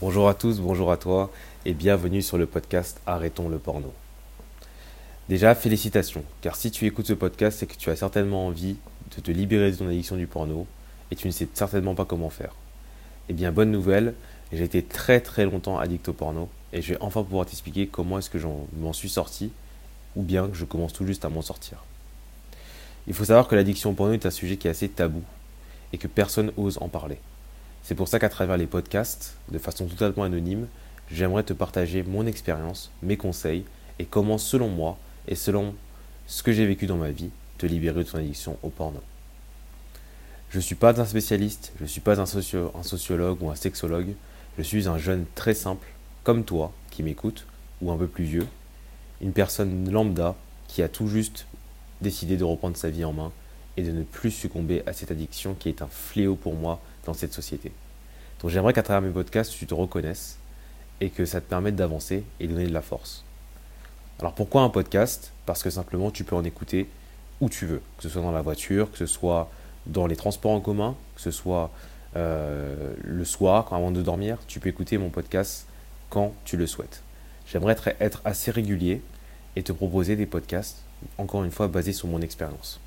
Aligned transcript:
Bonjour 0.00 0.28
à 0.28 0.34
tous, 0.34 0.60
bonjour 0.60 0.92
à 0.92 0.96
toi 0.96 1.28
et 1.64 1.74
bienvenue 1.74 2.22
sur 2.22 2.38
le 2.38 2.46
podcast 2.46 3.00
Arrêtons 3.04 3.48
le 3.48 3.58
porno. 3.58 3.92
Déjà, 5.28 5.56
félicitations, 5.56 6.22
car 6.40 6.54
si 6.54 6.70
tu 6.70 6.86
écoutes 6.86 7.08
ce 7.08 7.14
podcast, 7.14 7.58
c'est 7.58 7.66
que 7.66 7.74
tu 7.74 7.90
as 7.90 7.96
certainement 7.96 8.46
envie 8.46 8.76
de 9.16 9.20
te 9.20 9.32
libérer 9.32 9.72
de 9.72 9.76
ton 9.76 9.88
addiction 9.88 10.14
du 10.14 10.28
porno 10.28 10.68
et 11.10 11.16
tu 11.16 11.26
ne 11.26 11.32
sais 11.32 11.48
certainement 11.52 11.96
pas 11.96 12.04
comment 12.04 12.30
faire. 12.30 12.54
Eh 13.28 13.32
bien, 13.32 13.50
bonne 13.50 13.72
nouvelle, 13.72 14.14
j'ai 14.52 14.62
été 14.62 14.84
très 14.84 15.18
très 15.18 15.44
longtemps 15.44 15.80
addict 15.80 16.08
au 16.08 16.12
porno 16.12 16.48
et 16.72 16.80
je 16.80 16.94
vais 16.94 16.98
enfin 17.00 17.24
pouvoir 17.24 17.46
t'expliquer 17.46 17.88
comment 17.88 18.20
est-ce 18.20 18.30
que 18.30 18.38
j'en 18.38 18.68
m'en 18.78 18.92
suis 18.92 19.08
sorti 19.08 19.50
ou 20.14 20.22
bien 20.22 20.46
que 20.46 20.56
je 20.56 20.64
commence 20.64 20.92
tout 20.92 21.06
juste 21.06 21.24
à 21.24 21.28
m'en 21.28 21.42
sortir. 21.42 21.82
Il 23.08 23.14
faut 23.14 23.24
savoir 23.24 23.48
que 23.48 23.56
l'addiction 23.56 23.90
au 23.90 23.94
porno 23.94 24.12
est 24.12 24.26
un 24.26 24.30
sujet 24.30 24.58
qui 24.58 24.68
est 24.68 24.70
assez 24.70 24.88
tabou 24.88 25.24
et 25.92 25.98
que 25.98 26.06
personne 26.06 26.52
ose 26.56 26.78
en 26.80 26.88
parler. 26.88 27.18
C'est 27.88 27.94
pour 27.94 28.06
ça 28.06 28.18
qu'à 28.18 28.28
travers 28.28 28.58
les 28.58 28.66
podcasts, 28.66 29.34
de 29.50 29.56
façon 29.56 29.86
totalement 29.86 30.24
anonyme, 30.24 30.66
j'aimerais 31.10 31.42
te 31.42 31.54
partager 31.54 32.02
mon 32.02 32.26
expérience, 32.26 32.90
mes 33.02 33.16
conseils 33.16 33.64
et 33.98 34.04
comment, 34.04 34.36
selon 34.36 34.68
moi 34.68 34.98
et 35.26 35.34
selon 35.34 35.74
ce 36.26 36.42
que 36.42 36.52
j'ai 36.52 36.66
vécu 36.66 36.84
dans 36.84 36.98
ma 36.98 37.10
vie, 37.12 37.30
te 37.56 37.64
libérer 37.64 38.04
de 38.04 38.10
ton 38.10 38.18
addiction 38.18 38.58
au 38.62 38.68
porno. 38.68 39.00
Je 40.50 40.58
ne 40.58 40.62
suis 40.62 40.74
pas 40.74 41.00
un 41.00 41.06
spécialiste, 41.06 41.72
je 41.78 41.84
ne 41.84 41.88
suis 41.88 42.02
pas 42.02 42.20
un, 42.20 42.24
un 42.24 42.82
sociologue 42.82 43.42
ou 43.42 43.48
un 43.48 43.54
sexologue, 43.54 44.12
je 44.58 44.62
suis 44.62 44.86
un 44.86 44.98
jeune 44.98 45.24
très 45.34 45.54
simple, 45.54 45.88
comme 46.24 46.44
toi, 46.44 46.74
qui 46.90 47.02
m'écoute, 47.02 47.46
ou 47.80 47.90
un 47.90 47.96
peu 47.96 48.06
plus 48.06 48.24
vieux, 48.24 48.46
une 49.22 49.32
personne 49.32 49.90
lambda 49.90 50.34
qui 50.66 50.82
a 50.82 50.90
tout 50.90 51.08
juste 51.08 51.46
décidé 52.02 52.36
de 52.36 52.44
reprendre 52.44 52.76
sa 52.76 52.90
vie 52.90 53.06
en 53.06 53.14
main 53.14 53.32
et 53.78 53.82
de 53.82 53.92
ne 53.92 54.02
plus 54.02 54.30
succomber 54.30 54.82
à 54.84 54.92
cette 54.92 55.10
addiction 55.10 55.54
qui 55.54 55.70
est 55.70 55.80
un 55.80 55.88
fléau 55.88 56.34
pour 56.34 56.54
moi 56.54 56.82
dans 57.08 57.14
cette 57.14 57.32
société. 57.32 57.72
Donc 58.40 58.50
j'aimerais 58.50 58.72
qu'à 58.72 58.82
travers 58.82 59.00
mes 59.00 59.12
podcasts, 59.12 59.52
tu 59.52 59.66
te 59.66 59.74
reconnaisses 59.74 60.38
et 61.00 61.08
que 61.08 61.24
ça 61.24 61.40
te 61.40 61.48
permette 61.48 61.74
d'avancer 61.74 62.22
et 62.38 62.46
de 62.46 62.52
donner 62.52 62.66
de 62.66 62.72
la 62.72 62.82
force. 62.82 63.24
Alors 64.20 64.34
pourquoi 64.34 64.62
un 64.62 64.68
podcast? 64.68 65.32
Parce 65.46 65.62
que 65.62 65.70
simplement 65.70 66.10
tu 66.10 66.24
peux 66.24 66.36
en 66.36 66.44
écouter 66.44 66.86
où 67.40 67.48
tu 67.48 67.66
veux, 67.66 67.80
que 67.96 68.02
ce 68.02 68.08
soit 68.08 68.22
dans 68.22 68.32
la 68.32 68.42
voiture, 68.42 68.90
que 68.92 68.98
ce 68.98 69.06
soit 69.06 69.48
dans 69.86 70.06
les 70.06 70.16
transports 70.16 70.52
en 70.52 70.60
commun, 70.60 70.96
que 71.14 71.22
ce 71.22 71.30
soit 71.30 71.70
euh, 72.16 72.94
le 73.02 73.24
soir, 73.24 73.72
avant 73.72 73.90
de 73.90 74.02
dormir, 74.02 74.38
tu 74.46 74.60
peux 74.60 74.68
écouter 74.68 74.98
mon 74.98 75.08
podcast 75.08 75.66
quand 76.10 76.34
tu 76.44 76.56
le 76.56 76.66
souhaites. 76.66 77.02
J'aimerais 77.46 77.76
être 78.00 78.20
assez 78.24 78.50
régulier 78.50 79.00
et 79.56 79.62
te 79.62 79.72
proposer 79.72 80.14
des 80.14 80.26
podcasts, 80.26 80.82
encore 81.16 81.44
une 81.44 81.50
fois, 81.50 81.68
basés 81.68 81.94
sur 81.94 82.08
mon 82.08 82.20
expérience. 82.20 82.80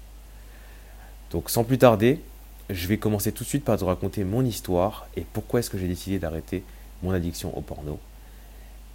Donc 1.31 1.49
sans 1.49 1.63
plus 1.63 1.77
tarder, 1.79 2.21
je 2.69 2.87
vais 2.87 2.97
commencer 2.97 3.31
tout 3.31 3.43
de 3.43 3.49
suite 3.49 3.63
par 3.63 3.77
te 3.77 3.83
raconter 3.83 4.23
mon 4.23 4.45
histoire 4.45 5.07
et 5.15 5.25
pourquoi 5.33 5.59
est-ce 5.59 5.69
que 5.69 5.77
j'ai 5.77 5.87
décidé 5.87 6.19
d'arrêter 6.19 6.63
mon 7.03 7.11
addiction 7.11 7.55
au 7.57 7.61
porno. 7.61 7.99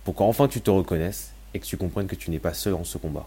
Pour 0.05 0.14
qu'enfin 0.14 0.48
tu 0.48 0.61
te 0.61 0.70
reconnaisses 0.70 1.33
et 1.55 1.59
que 1.59 1.67
tu 1.67 1.77
comprennes 1.77 2.06
que 2.06 2.14
tu 2.14 2.31
n'es 2.31 2.39
pas 2.39 2.55
seul 2.55 2.75
en 2.75 2.84
ce 2.84 2.98
combat. 2.98 3.27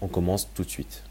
On 0.00 0.08
commence 0.08 0.48
tout 0.54 0.64
de 0.64 0.70
suite. 0.70 1.02